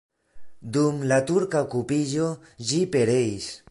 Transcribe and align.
Dum 0.77 1.03
la 1.11 1.21
turka 1.33 1.63
okupiĝo 1.69 2.35
ĝi 2.71 2.85
pereis. 2.97 3.57